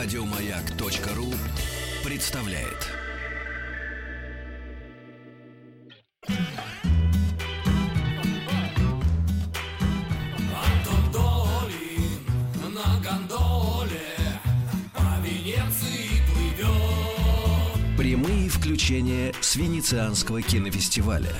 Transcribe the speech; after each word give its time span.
Радиомаяк.ру 0.00 1.34
представляет. 2.04 2.86
Прямые 17.96 18.48
включения 18.48 19.32
с 19.40 19.56
Венецианского 19.56 20.42
кинофестиваля. 20.42 21.34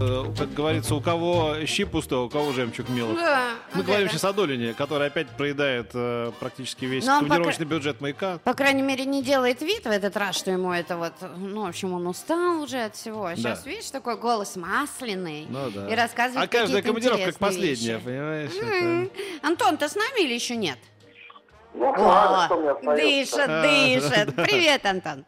Э, 0.00 0.24
Как 0.36 0.52
говорится, 0.52 0.94
у 0.94 1.00
кого 1.00 1.54
щи 1.66 1.84
пустой, 1.84 2.18
у 2.26 2.28
кого 2.28 2.52
жемчуг 2.52 2.88
мел. 2.88 3.14
Да, 3.14 3.50
Мы 3.72 3.78
вот 3.78 3.86
говорим 3.86 4.06
это. 4.06 4.14
сейчас 4.14 4.24
о 4.24 4.32
Долине, 4.32 4.74
который 4.74 5.06
опять 5.06 5.28
проедает 5.28 5.90
э, 5.94 6.32
практически 6.40 6.84
весь 6.84 7.04
Но 7.06 7.14
он 7.18 7.24
командировочный 7.24 7.66
бюджет 7.66 8.00
маяка. 8.00 8.38
По 8.44 8.54
крайней 8.54 8.82
мере, 8.82 9.04
не 9.04 9.22
делает 9.22 9.62
вид 9.62 9.84
в 9.84 9.90
этот 9.90 10.16
раз, 10.16 10.36
что 10.36 10.50
ему 10.50 10.72
это 10.72 10.96
вот... 10.96 11.12
Ну, 11.36 11.62
в 11.64 11.68
общем, 11.68 11.92
он 11.92 12.06
устал 12.06 12.60
уже 12.62 12.78
от 12.82 12.96
всего. 12.96 13.30
Сейчас, 13.36 13.62
Да. 13.62 13.70
видишь, 13.70 13.90
такой 13.90 14.16
голос 14.16 14.56
масляный. 14.56 15.46
Ну 15.48 15.70
да. 15.70 15.88
И 15.88 15.94
рассказывает 15.94 16.48
А 16.48 16.52
каждая 16.58 16.82
командировка 16.82 17.26
как 17.26 17.38
последняя, 17.38 17.94
вещи. 17.94 18.04
понимаешь? 18.04 18.50
М. 18.60 19.04
это- 19.04 19.46
Антон, 19.46 19.76
ты 19.76 19.88
с 19.88 19.94
нами 19.94 20.24
или 20.24 20.34
еще 20.34 20.56
нет? 20.56 20.78
Ну, 21.72 21.92
О, 21.92 22.44
что 22.46 22.94
дышит, 22.96 23.38
А, 23.48 23.62
дышит. 23.62 24.34
Привет, 24.36 24.84
Антон. 24.86 25.24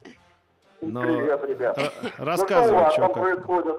Но- 0.80 1.02
Привет, 1.02 1.44
ребят. 1.48 1.78
Р- 1.78 1.92
ну, 2.02 2.08
что 2.08 2.24
Рассказывай, 2.24 2.92
что 2.92 3.08
происходит? 3.08 3.76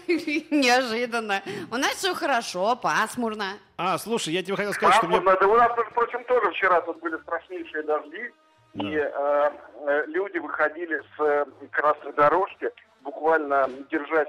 Неожиданно. 0.50 1.42
У 1.70 1.76
нас 1.76 1.92
все 1.92 2.14
хорошо, 2.14 2.76
пасмурно. 2.76 3.58
А, 3.76 3.98
слушай, 3.98 4.32
я 4.32 4.42
тебе 4.42 4.56
хотел 4.56 4.72
сказать, 4.72 4.96
что 4.96 5.06
мне... 5.06 5.20
Пасмурно. 5.20 5.40
Да 5.40 5.46
у 5.48 5.56
нас, 5.56 5.76
между 5.76 5.92
прочим, 5.94 6.24
тоже 6.24 6.50
вчера 6.52 6.80
тут 6.82 7.00
были 7.00 7.16
страшнейшие 7.22 7.82
дожди. 7.84 8.30
Да. 8.74 8.88
И 8.88 8.94
э, 8.96 9.50
э, 9.86 10.04
люди 10.06 10.38
выходили 10.38 11.02
с 11.16 11.20
э, 11.20 11.44
красной 11.70 12.12
дорожки, 12.14 12.70
буквально 13.02 13.68
держась 13.90 14.28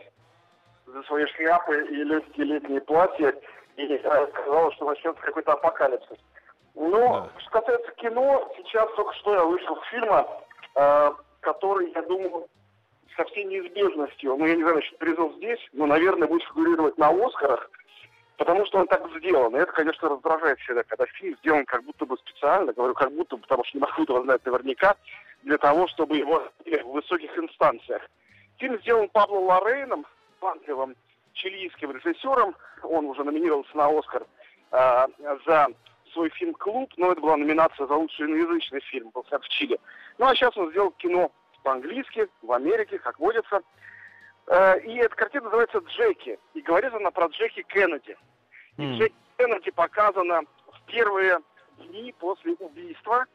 за 0.86 1.02
свои 1.04 1.26
шляпы 1.28 1.86
и 1.90 1.96
легкие 2.04 2.46
летние 2.48 2.82
платья. 2.82 3.34
И 3.78 3.84
э, 3.84 4.28
казалось, 4.34 4.76
что 4.76 4.86
начнется 4.86 5.22
какой-то 5.22 5.54
апокалипсис. 5.54 6.18
Но, 6.76 7.30
Да. 7.34 7.40
что 7.42 7.52
касается 7.52 7.92
кино, 7.94 8.52
сейчас 8.58 8.90
только 8.96 9.14
что 9.16 9.34
я 9.34 9.44
вышел 9.46 9.78
с 9.78 9.86
фильма, 9.90 10.28
э, 10.76 11.12
который, 11.40 11.92
я 11.94 12.02
думаю, 12.02 12.48
со 13.16 13.26
всей 13.26 13.44
неизбежностью, 13.46 14.36
ну, 14.36 14.46
я 14.46 14.56
не 14.56 14.62
знаю, 14.62 14.78
насчет 14.78 14.98
призов 14.98 15.36
здесь, 15.36 15.60
но, 15.74 15.86
наверное, 15.86 16.28
будет 16.28 16.44
фигурировать 16.44 16.98
на 16.98 17.10
Оскарах, 17.10 17.70
потому 18.38 18.66
что 18.66 18.80
он 18.80 18.88
так 18.88 19.08
сделан. 19.18 19.56
И 19.56 19.60
это, 19.60 19.72
конечно, 19.72 20.10
раздражает 20.10 20.60
всегда, 20.60 20.84
когда 20.84 21.06
фильм 21.06 21.38
сделан 21.38 21.66
как 21.66 21.84
будто 21.84 22.06
бы 22.06 22.18
специально, 22.18 22.74
говорю, 22.74 22.94
как 22.94 23.12
будто 23.12 23.36
бы, 23.38 23.44
потому 23.44 23.64
что 23.66 23.78
не 23.78 23.82
могу 23.82 24.04
этого 24.04 24.24
знать 24.24 24.46
наверняка, 24.46 24.96
для 25.44 25.58
того, 25.58 25.88
чтобы 25.88 26.18
его 26.18 26.44
в 26.66 26.92
высоких 26.92 27.38
инстанциях. 27.38 28.02
Фильм 28.58 28.80
сделан 28.82 29.10
Пабло 29.10 29.40
Лорейном, 29.40 30.06
талантливым 30.40 30.96
чилийским 31.34 31.92
режиссером. 31.92 32.56
Он 32.84 33.06
уже 33.06 33.24
номинировался 33.24 33.76
на 33.76 33.88
Оскар 33.88 34.26
э, 34.72 35.08
за 35.46 35.68
свой 36.14 36.30
фильм 36.30 36.54
«Клуб», 36.54 36.92
но 36.98 37.12
это 37.12 37.22
была 37.22 37.38
номинация 37.38 37.88
за 37.88 37.96
лучший 37.96 38.28
иноязычный 38.28 38.82
фильм, 38.82 39.10
был 39.10 39.26
снят 39.26 39.44
в 39.44 39.50
Чили. 39.50 39.80
Ну, 40.18 40.28
а 40.28 40.36
сейчас 40.36 40.56
он 40.58 40.70
сделал 40.70 40.92
кино 40.92 41.32
по-английски, 41.64 42.30
в 42.42 42.52
Америке, 42.52 43.00
как 43.00 43.20
водится. 43.20 43.62
Э, 44.48 44.80
И 44.82 44.96
эта 44.98 45.16
картина 45.16 45.46
называется 45.46 45.80
«Джеки». 45.80 46.38
И 46.54 46.62
говорит 46.62 46.94
она 46.94 47.12
про 47.12 47.28
Джеки 47.28 47.64
Кеннеди. 47.64 48.18
И. 48.78 48.98
Джеки 48.98 49.16
Кеннеди 49.38 49.72
показана 49.72 50.42
в 50.68 50.82
первые 50.86 51.40
дни 51.78 52.14
после 52.20 52.54
убийства 52.60 53.26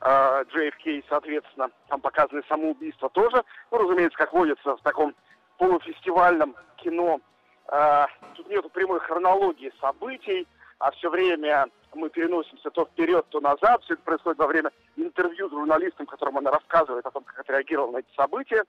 э, 0.00 0.44
JFK, 0.54 1.04
соответственно. 1.08 1.70
Там 1.88 2.00
показаны 2.00 2.42
самоубийства 2.48 3.08
тоже. 3.10 3.42
Ну, 3.70 3.78
разумеется, 3.78 4.18
как 4.18 4.32
водится 4.32 4.76
в 4.76 4.82
таком 4.82 5.14
полуфестивальном 5.58 6.54
кино. 6.76 7.20
Э, 7.68 8.06
Тут 8.34 8.48
нету 8.48 8.68
прямой 8.70 9.00
хронологии 9.00 9.72
событий, 9.80 10.46
а 10.78 10.90
все 10.92 11.10
время 11.10 11.66
мы 11.94 12.10
переносимся 12.10 12.70
то 12.70 12.84
вперед, 12.84 13.26
то 13.30 13.40
назад. 13.40 13.82
Все 13.84 13.94
это 13.94 14.02
происходит 14.02 14.38
во 14.38 14.46
время 14.46 14.70
интервью 14.96 15.48
с 15.48 15.52
журналистом, 15.52 16.06
которым 16.06 16.38
она 16.38 16.50
рассказывает 16.50 17.04
о 17.06 17.10
том, 17.10 17.24
как 17.24 17.40
отреагировала 17.40 17.92
на 17.92 17.98
эти 17.98 18.14
события. 18.16 18.64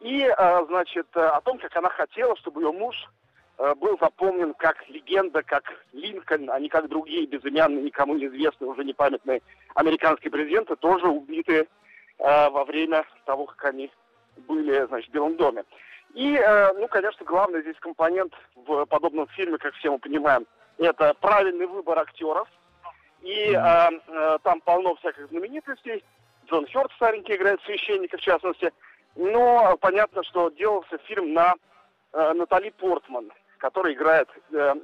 И, 0.00 0.22
э, 0.22 0.66
значит, 0.66 1.06
э, 1.14 1.20
о 1.20 1.40
том, 1.40 1.58
как 1.58 1.74
она 1.76 1.88
хотела, 1.88 2.36
чтобы 2.36 2.62
ее 2.62 2.72
муж 2.72 2.94
э, 3.58 3.74
был 3.76 3.96
запомнен 3.98 4.52
как 4.54 4.88
легенда, 4.88 5.42
как 5.42 5.64
Линкольн, 5.92 6.50
а 6.50 6.60
не 6.60 6.68
как 6.68 6.88
другие 6.88 7.26
безымянные, 7.26 7.82
никому 7.82 8.14
неизвестные, 8.14 8.68
уже 8.68 8.84
непамятные 8.84 9.40
американские 9.74 10.30
президенты, 10.30 10.76
тоже 10.76 11.08
убитые 11.08 11.66
э, 12.18 12.50
во 12.50 12.64
время 12.64 13.04
того, 13.24 13.46
как 13.46 13.64
они 13.64 13.90
были, 14.46 14.86
значит, 14.86 15.10
в 15.10 15.14
Белом 15.14 15.36
доме. 15.36 15.64
И, 16.14 16.40
ну, 16.76 16.88
конечно, 16.88 17.26
главный 17.26 17.60
здесь 17.60 17.76
компонент 17.78 18.32
в 18.54 18.86
подобном 18.86 19.26
фильме, 19.28 19.58
как 19.58 19.74
все 19.74 19.90
мы 19.90 19.98
понимаем, 19.98 20.46
это 20.78 21.14
правильный 21.14 21.66
выбор 21.66 21.98
актеров. 21.98 22.48
И 23.22 23.52
э, 23.52 23.90
э, 24.08 24.38
там 24.42 24.60
полно 24.60 24.94
всяких 24.96 25.28
знаменитостей. 25.28 26.04
Джон 26.48 26.66
Хёрд 26.72 26.92
старенький 26.92 27.34
играет 27.34 27.60
священника, 27.62 28.18
в 28.18 28.20
частности. 28.20 28.72
Но 29.16 29.76
понятно, 29.80 30.22
что 30.22 30.50
делался 30.50 30.98
фильм 31.06 31.32
на 31.32 31.54
э, 32.12 32.32
Натали 32.34 32.70
Портман, 32.70 33.32
которая 33.58 33.94
играет 33.94 34.28
э, 34.52 34.74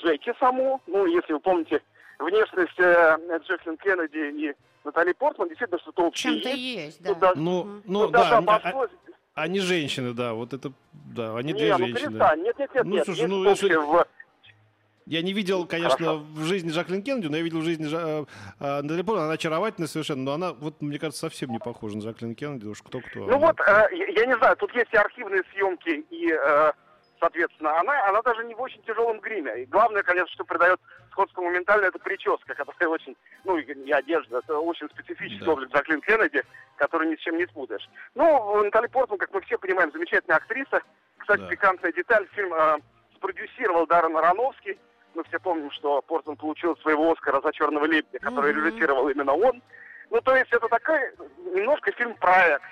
Джеки 0.00 0.32
саму. 0.40 0.80
Ну, 0.86 1.04
если 1.06 1.32
вы 1.34 1.40
помните, 1.40 1.82
внешность 2.18 2.78
э, 2.78 3.18
Джеклин 3.46 3.76
Кеннеди 3.78 4.46
и 4.46 4.54
Натали 4.84 5.12
Портман 5.12 5.48
действительно 5.48 5.80
что-то 5.80 6.04
общее 6.04 6.34
чем-то 6.34 6.48
есть. 6.50 6.60
есть, 7.00 7.04
Тут 7.04 7.18
да. 7.18 7.28
даже- 7.28 7.40
Ну, 7.40 7.80
ну 7.84 8.02
тут 8.04 8.12
даже 8.12 8.30
да, 8.30 8.38
они- 8.38 8.46
а- 8.46 8.54
обошлось. 8.56 8.90
они 9.34 9.60
женщины, 9.60 10.14
да, 10.14 10.32
вот 10.32 10.52
это, 10.54 10.72
да, 10.92 11.36
они 11.36 11.52
Не, 11.52 11.58
две 11.58 11.72
ну 11.76 11.78
женщины. 11.88 12.08
перестань. 12.12 12.42
Нет, 12.42 12.58
нет, 12.58 12.74
нет, 12.74 12.84
Ну, 12.84 12.94
нет. 12.94 13.04
слушай, 13.04 13.18
Есть 13.20 13.28
ну, 13.30 13.50
общее 13.50 13.68
если- 13.72 13.76
в- 13.76 14.06
Я 15.08 15.22
не 15.22 15.32
видел, 15.32 15.66
конечно, 15.66 15.96
Хорошо. 15.96 16.18
в 16.18 16.44
жизни 16.44 16.68
Жаклин 16.70 17.02
Кеннеди, 17.02 17.28
но 17.28 17.36
я 17.38 17.42
видел 17.42 17.60
в 17.60 17.64
жизни 17.64 17.86
Жа- 17.88 18.26
э, 18.60 18.82
Натали 18.82 19.00
Портман. 19.00 19.24
Она 19.24 19.32
очаровательная 19.32 19.88
совершенно, 19.88 20.22
но 20.22 20.32
она, 20.32 20.52
вот, 20.52 20.82
мне 20.82 20.98
кажется, 20.98 21.20
совсем 21.22 21.48
не 21.50 21.58
похожа 21.58 21.96
на 21.96 22.02
Жаклин 22.02 22.34
Кеннеди, 22.34 22.66
уж 22.66 22.82
кто-кто. 22.82 23.20
Ну 23.20 23.38
вот, 23.38 23.58
э, 23.60 23.88
я, 24.14 24.26
не 24.26 24.36
знаю, 24.36 24.54
тут 24.56 24.74
есть 24.74 24.92
и 24.92 24.96
архивные 24.98 25.42
съемки, 25.52 26.04
и, 26.10 26.30
э, 26.30 26.72
соответственно, 27.20 27.80
она, 27.80 28.06
она 28.06 28.20
даже 28.20 28.44
не 28.44 28.54
в 28.54 28.60
очень 28.60 28.82
тяжелом 28.82 29.18
гриме. 29.20 29.62
И 29.62 29.66
главное, 29.66 30.02
конечно, 30.02 30.28
что 30.34 30.44
придает 30.44 30.78
сходство 31.12 31.40
моментально, 31.40 31.86
это 31.86 31.98
прическа, 31.98 32.54
которая 32.54 32.90
очень, 32.90 33.16
ну 33.44 33.56
и, 33.56 33.62
и 33.62 33.90
одежда, 33.92 34.40
это 34.44 34.58
очень 34.58 34.90
специфический 34.90 35.42
Да. 35.46 35.52
облик 35.52 35.70
Жаклин 35.74 36.02
Кеннеди, 36.02 36.42
который 36.76 37.08
ни 37.08 37.16
с 37.16 37.20
чем 37.20 37.38
не 37.38 37.46
спутаешь. 37.46 37.88
Ну, 38.14 38.62
Натали 38.62 38.88
Портман, 38.88 39.18
как 39.18 39.32
мы 39.32 39.40
все 39.40 39.56
понимаем, 39.56 39.90
замечательная 39.90 40.36
актриса. 40.36 40.82
Кстати, 41.16 41.40
Да. 41.40 41.48
пикантная 41.48 41.92
деталь, 41.94 42.28
фильм 42.34 42.52
э, 42.52 42.76
спродюсировал 43.16 43.86
Даррен 43.86 44.14
Аронофский. 44.18 44.78
Мы 45.18 45.24
все 45.24 45.40
помним, 45.40 45.68
что 45.72 46.00
Портман 46.02 46.36
получил 46.36 46.76
своего 46.76 47.10
Оскара 47.10 47.40
за 47.40 47.52
«Черного 47.52 47.86
лебедя», 47.86 48.20
который 48.20 48.52
Мгм. 48.52 48.64
режиссировал 48.66 49.08
именно 49.08 49.34
он. 49.34 49.60
Ну, 50.10 50.20
то 50.20 50.36
есть 50.36 50.52
это 50.52 50.68
такой 50.68 51.00
немножко 51.56 51.90
фильм-проект. 51.90 52.62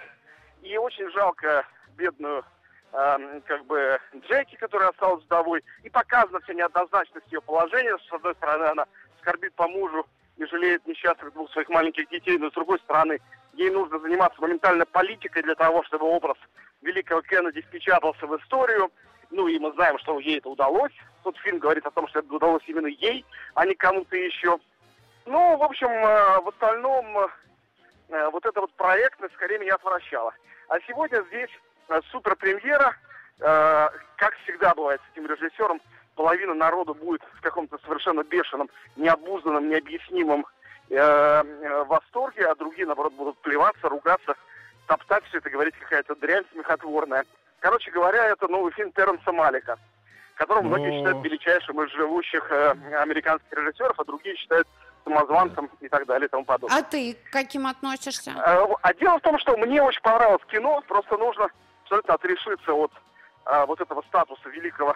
И 0.63 0.79
очень 0.79 1.11
жалко 1.11 1.67
бедную 1.97 2.45
эм, 2.93 3.43
как 3.47 3.65
бы 3.65 3.99
Джеки, 4.29 4.55
которая 4.55 4.91
осталась 4.91 5.25
вдовой. 5.25 5.65
И 5.83 5.91
показана 5.91 6.39
вся 6.39 6.55
неоднозначность 6.55 7.27
ее 7.33 7.41
положения. 7.41 7.99
С 8.09 8.13
одной 8.13 8.37
стороны, 8.37 8.67
она 8.67 8.87
скорбит 9.23 9.53
по 9.55 9.67
мужу 9.67 10.07
и 10.37 10.47
жалеет 10.47 10.87
несчастных 10.87 11.33
двух 11.33 11.51
своих 11.51 11.69
маленьких 11.69 12.09
детей, 12.11 12.39
но 12.39 12.51
с 12.51 12.55
другой 12.55 12.79
стороны, 12.79 13.19
ей 13.55 13.71
нужно 13.71 13.99
заниматься 13.99 14.41
моментально 14.41 14.87
политикой 14.87 15.43
для 15.43 15.57
того, 15.57 15.83
чтобы 15.83 16.07
образ 16.07 16.37
великого 16.83 17.23
Кеннеди 17.23 17.63
впечатался 17.63 18.25
в 18.25 18.37
историю. 18.37 18.93
Ну 19.31 19.49
и 19.49 19.59
мы 19.59 19.73
знаем, 19.73 19.99
что 19.99 20.19
ей 20.19 20.39
это 20.39 20.49
удалось. 20.49 20.93
Тот 21.23 21.37
фильм 21.39 21.59
говорит 21.59 21.87
о 21.87 21.91
том, 21.91 22.07
что 22.09 22.21
это 22.21 22.33
удалось 22.33 22.63
именно 22.67 22.87
ей, 22.87 23.25
а 23.55 23.67
не 23.67 23.75
кому-то 23.75 24.17
еще. 24.17 24.59
Ну, 25.25 25.57
в 25.57 25.63
общем, 25.63 25.89
э, 25.89 26.41
в 26.41 26.49
остальном 26.49 27.07
э, 28.09 28.31
вот 28.31 28.47
эта 28.47 28.61
вот 28.61 28.73
проектность 28.75 29.35
скорее 29.35 29.59
меня 29.59 29.75
отвращала. 29.75 30.33
А 30.69 30.79
сегодня 30.87 31.25
здесь 31.29 31.51
э, 31.89 32.01
супер-премьера. 32.13 32.97
Э, 33.41 33.89
как 34.17 34.35
всегда 34.45 34.75
бывает 34.75 35.01
с 35.01 35.13
этим 35.13 35.27
режиссером, 35.27 35.81
половина 36.15 36.55
народу 36.55 36.95
будет 36.95 37.23
в 37.35 37.41
каком-то 37.41 37.79
совершенно 37.79 38.23
бешеном, 38.23 38.71
необузданном, 38.97 39.69
необъяснимом 39.69 40.47
восторге, 40.89 42.47
а 42.47 42.55
другие, 42.55 42.87
наоборот, 42.87 43.13
будут 43.15 43.37
плеваться, 43.39 43.89
ругаться, 43.89 44.37
топтать 44.87 45.25
все 45.25 45.39
это, 45.39 45.51
говорить 45.51 45.75
какая-то 45.75 46.15
дрянь 46.15 46.45
смехотворная. 46.53 47.25
Короче 47.67 47.91
говоря, 47.91 48.27
это 48.29 48.47
новый 48.47 48.71
фильм 48.75 48.93
Терренса 48.93 49.33
Малика, 49.33 49.77
которого 50.37 50.63
многие 50.63 50.91
О. 50.91 50.99
считают 50.99 51.25
величайшим 51.25 51.83
из 51.83 51.91
живущих 51.91 52.47
э, 52.49 52.77
американских 53.01 53.53
режиссеров, 53.53 53.99
а 53.99 54.05
другие 54.05 54.37
считают 54.37 54.69
самозванцем 55.03 55.69
и 55.81 55.89
так 55.89 56.07
далее 56.07 56.29
и 56.29 56.31
тому 56.31 56.45
подобное. 56.45 56.79
А 56.79 56.83
ты 56.85 57.15
к 57.15 57.33
каким 57.33 57.67
относишься? 57.67 58.31
Э, 58.37 58.67
А 58.83 58.95
дело 58.95 59.19
в 59.19 59.23
том, 59.23 59.37
что 59.41 59.57
мне 59.57 59.83
очень 59.83 60.01
понравилось 60.01 60.45
кино, 60.47 60.81
просто 60.87 61.17
нужно 61.17 61.49
абсолютно 61.83 62.15
отрешиться 62.15 62.73
от 62.73 62.93
э, 63.47 63.67
вот 63.67 63.81
этого 63.81 64.03
статуса 64.03 64.49
великого 64.49 64.95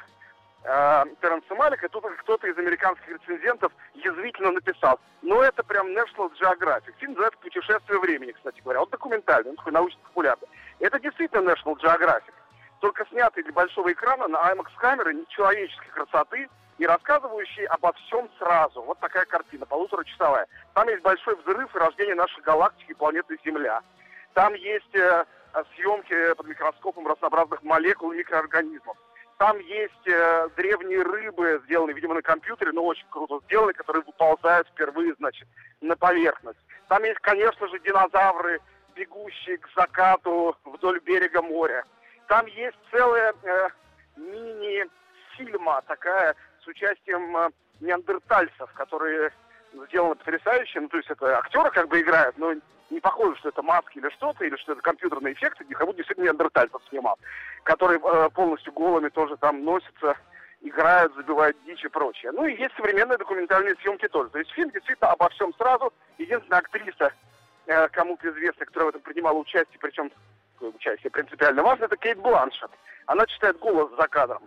э, 0.63 1.05
Терренса 1.21 1.57
Малика, 1.57 1.89
тут 1.89 2.05
кто-то 2.19 2.47
из 2.47 2.57
американских 2.57 3.09
рецензентов 3.09 3.73
язвительно 3.95 4.53
написал. 4.53 5.01
Но 5.23 5.43
это 5.43 5.65
прям 5.65 5.89
National 5.89 6.31
Geographic. 6.41 6.95
Фильм 6.99 7.15
называется 7.15 7.41
«Путешествие 7.41 7.99
времени», 7.99 8.31
кстати 8.31 8.61
говоря. 8.61 8.83
Он 8.83 8.89
документальный, 8.91 9.51
он 9.51 9.57
такой 9.57 9.73
научно-популярный. 9.73 10.47
Это 10.79 11.01
действительно 11.01 11.51
National 11.51 11.75
Geographic. 11.83 12.33
Только 12.81 13.07
снятый 13.07 13.43
для 13.43 13.53
большого 13.53 13.93
экрана 13.93 14.27
на 14.27 14.53
IMAX 14.53 14.69
камеры 14.79 15.15
нечеловеческой 15.15 15.89
красоты 15.89 16.49
и 16.79 16.87
рассказывающий 16.87 17.67
обо 17.67 17.93
всем 17.93 18.29
сразу. 18.39 18.83
Вот 18.83 18.99
такая 19.01 19.27
картина, 19.27 19.67
полуторачасовая. 19.67 20.47
Там 20.75 20.89
есть 20.89 21.03
большой 21.03 21.37
взрыв 21.37 21.75
и 21.75 21.79
рождение 21.79 22.15
нашей 22.15 22.43
галактики, 22.43 22.95
планеты 22.95 23.39
Земля. 23.45 23.83
Там 24.33 24.55
есть 24.55 24.95
э, 24.95 25.25
съемки 25.75 26.35
под 26.35 26.47
микроскопом 26.47 27.07
разнообразных 27.07 27.63
молекул 27.63 28.13
и 28.13 28.19
микроорганизмов. 28.19 28.97
Там 29.37 29.59
есть 29.59 30.07
э, 30.07 30.49
древние 30.57 31.03
рыбы, 31.03 31.61
сделанные, 31.65 31.95
видимо, 31.95 32.15
на 32.15 32.23
компьютере, 32.23 32.73
но 32.73 32.85
очень 32.85 33.07
круто 33.11 33.41
сделанные, 33.47 33.75
которые 33.75 34.03
выползают 34.05 34.69
впервые, 34.69 35.15
значит, 35.19 35.47
на 35.83 35.97
поверхность. 35.97 36.59
Там 36.89 37.05
есть, 37.05 37.21
конечно 37.21 37.69
же, 37.69 37.79
динозавры, 37.81 38.61
бегущие 38.95 39.59
к 39.59 39.69
закату 39.77 40.57
вдоль 40.65 41.01
берега 41.01 41.43
моря. 41.43 41.85
Там 42.31 42.47
есть 42.47 42.79
целая 42.93 43.35
э, 43.43 43.69
мини-фильма 44.17 45.83
такая 45.89 46.37
с 46.63 46.67
участием 46.69 47.37
э, 47.37 47.51
неандертальцев, 47.81 48.73
которые 48.75 49.33
сделаны 49.89 50.15
потрясающе. 50.15 50.79
Ну, 50.79 50.89
то 50.91 50.99
есть 50.99 51.11
это 51.11 51.39
актеры 51.39 51.73
как 51.73 51.89
бы 51.89 52.01
играют, 52.01 52.39
но 52.39 52.55
не 52.91 53.01
похоже, 53.01 53.37
что 53.41 53.49
это 53.49 53.63
маски 53.63 53.99
или 53.99 54.09
что-то, 54.11 54.45
или 54.45 54.55
что 54.59 54.75
это 54.75 54.81
компьютерные 54.81 55.35
эффекты, 55.35 55.65
как 55.65 55.85
будто 55.85 55.97
действительно 55.97 56.27
неандертальцев 56.27 56.81
снимал, 56.89 57.19
которые 57.65 57.99
э, 57.99 58.31
полностью 58.31 58.73
голыми 58.75 59.09
тоже 59.09 59.37
там 59.37 59.65
носятся, 59.65 60.17
играют, 60.61 61.13
забивают 61.17 61.57
дичь 61.67 61.85
и 61.85 61.89
прочее. 61.89 62.31
Ну 62.31 62.45
и 62.45 62.55
есть 62.55 62.77
современные 62.77 63.19
документальные 63.19 63.75
съемки 63.83 64.07
тоже. 64.07 64.31
То 64.31 64.39
есть 64.39 64.53
фильм 64.53 64.71
действительно 64.71 65.11
обо 65.11 65.29
всем 65.31 65.53
сразу. 65.55 65.93
Единственная 66.17 66.61
актриса, 66.61 67.13
э, 67.67 67.89
кому-то 67.89 68.31
известная, 68.31 68.67
которая 68.67 68.87
в 68.87 68.91
этом 68.91 69.03
принимала 69.03 69.37
участие, 69.37 69.81
причем 69.81 70.13
участие 70.61 71.11
принципиально 71.11 71.63
важно, 71.63 71.85
это 71.85 71.97
Кейт 71.97 72.19
Бланшет. 72.19 72.71
Она 73.07 73.27
читает 73.27 73.59
голос 73.59 73.91
за 73.99 74.09
кадром. 74.09 74.43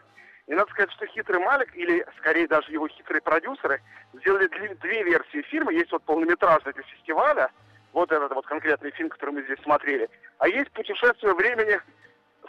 И 0.48 0.54
надо 0.54 0.70
сказать, 0.72 0.92
что 0.92 1.06
хитрый 1.06 1.40
Малик, 1.40 1.76
или 1.76 2.06
скорее 2.18 2.48
даже 2.48 2.72
его 2.72 2.88
хитрые 2.88 3.22
продюсеры, 3.22 3.82
сделали 4.14 4.48
две, 4.48 5.04
версии 5.04 5.42
фильма. 5.44 5.72
Есть 5.72 5.92
вот 5.92 6.04
полнометражный 6.04 6.74
для 6.74 6.84
фестиваля, 6.84 7.50
вот 7.94 8.12
этот 8.12 8.34
вот 8.34 8.46
конкретный 8.46 8.92
фильм, 8.92 9.10
который 9.10 9.32
мы 9.32 9.44
здесь 9.44 9.60
смотрели. 9.64 10.10
А 10.40 10.48
есть 10.48 10.72
«Путешествие 10.72 11.34
времени» 11.34 11.80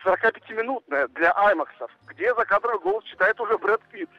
45-минутное 0.05 1.07
для 1.09 1.31
аймаксов, 1.33 1.91
где 2.07 2.35
за 2.35 2.45
кадровый 2.45 2.81
голос 2.81 3.05
читает 3.05 3.41
уже 3.41 3.57
Брэд 3.59 3.81
Питт. 3.91 4.11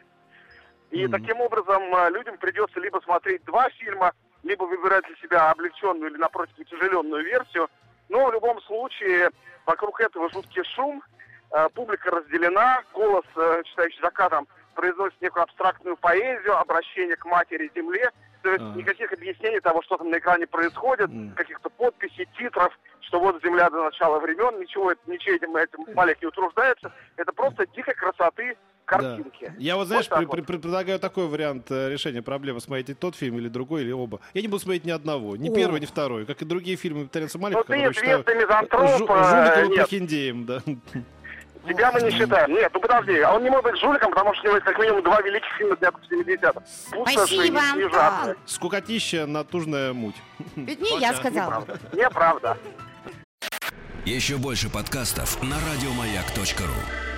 И 0.91 1.03
Мгм. 1.03 1.12
таким 1.12 1.41
образом 1.41 1.83
э, 1.94 2.09
людям 2.12 2.38
придется 2.38 2.80
либо 2.80 3.00
смотреть 3.00 3.44
два 3.44 3.69
фильма, 3.71 4.13
либо 4.44 4.63
выбирать 4.63 5.03
для 5.06 5.15
себя 5.18 5.51
облегченную 5.51 6.12
или, 6.12 6.18
напротив, 6.18 6.53
утяжеленную 6.57 7.24
версию. 7.25 7.68
Но 8.09 8.27
в 8.27 8.33
любом 8.33 8.61
случае 8.61 9.29
вокруг 9.65 9.99
этого 10.01 10.29
жуткий 10.29 10.63
шум, 10.75 11.03
э, 11.51 11.69
публика 11.73 12.11
разделена, 12.11 12.83
голос, 12.93 13.25
э, 13.35 13.63
читающий 13.65 13.99
за 14.01 14.11
кадром, 14.11 14.47
произносит 14.75 15.21
некую 15.21 15.43
абстрактную 15.43 15.97
поэзию, 15.97 16.57
обращение 16.57 17.15
к 17.15 17.25
матери 17.25 17.71
земле. 17.75 18.11
То 18.43 18.51
есть 18.51 18.61
Ага. 18.61 18.77
никаких 18.77 19.11
объяснений 19.11 19.59
того, 19.59 19.81
что 19.81 19.97
там 19.97 20.09
на 20.09 20.17
экране 20.19 20.45
происходит, 20.45 21.09
Мгм. 21.09 21.33
каких-то 21.33 21.69
подписей, 21.69 22.27
титров, 22.37 22.77
что 23.01 23.19
вот 23.19 23.41
земля 23.43 23.69
до 23.69 23.83
начала 23.85 24.19
времен, 24.19 24.59
ничего 24.59 24.91
это- 24.91 25.01
ничем 25.07 25.55
этим 25.55 25.95
Малик 25.95 26.21
не 26.21 26.27
утруждается. 26.27 26.91
Это 27.15 27.31
просто 27.33 27.65
дикой 27.67 27.95
красоты 27.95 28.55
картинки. 28.85 29.47
Да. 29.47 29.53
Я 29.57 29.75
вот, 29.75 29.87
знаешь, 29.87 30.07
так 30.07 30.19
при- 30.19 30.25
вот. 30.25 30.31
при- 30.35 30.41
при- 30.41 30.57
предлагаю 30.57 30.99
такой 30.99 31.27
вариант 31.27 31.69
э, 31.71 31.89
решения 31.89 32.21
проблемы. 32.21 32.61
Смотреть 32.61 32.97
тот 32.99 33.15
фильм 33.15 33.37
или 33.37 33.47
другой, 33.49 33.81
или 33.81 33.91
оба. 33.91 34.19
Я 34.33 34.41
не 34.41 34.47
буду 34.47 34.61
смотреть 34.61 34.85
ни 34.85 34.91
одного. 34.91 35.35
Ни 35.35 35.49
О. 35.49 35.53
первый, 35.55 35.79
ни 35.81 35.85
второй. 35.85 36.25
Как 36.25 36.41
и 36.41 36.45
другие 36.45 36.77
фильмы 36.77 37.07
Теренса 37.07 37.37
Малика, 37.39 37.59
Ну, 37.59 37.63
ты 37.65 37.73
которые 37.73 37.93
считаю 37.93 38.39
мизантроп, 38.39 38.81
жу- 38.81 38.87
э, 39.09 39.65
жуликом 39.89 40.45
да. 40.45 40.61
Тебя 41.67 41.91
мы 41.91 42.01
не 42.01 42.11
считаем. 42.11 42.53
Нет, 42.53 42.69
ну 42.75 42.79
подожди, 42.79 43.19
а 43.21 43.33
он 43.33 43.43
не 43.43 43.49
может 43.49 43.63
быть 43.65 43.79
жуликом, 43.81 44.11
потому 44.11 44.35
что 44.35 44.43
у 44.43 44.45
него 44.45 44.55
есть 44.57 44.65
как 44.67 44.77
минимум 44.77 45.01
два 45.03 45.19
великих 45.21 45.49
фильма 45.57 45.75
в 45.75 45.79
70-х. 45.81 46.61
Пустоши 46.91 47.35
и 47.35 47.49
Спасибо. 47.49 48.07
Антон. 48.07 48.35
Скукотища, 48.45 49.25
натужная 49.25 49.91
муть. 49.93 50.15
Ведь 50.55 50.79
не 50.79 50.99
я 50.99 51.13
сказала. 51.15 51.65
Неправда. 51.91 52.55
Еще 54.05 54.38
больше 54.38 54.69
подкастов 54.69 55.41
на 55.41 55.55
радиомаяк.ру. 55.55 57.14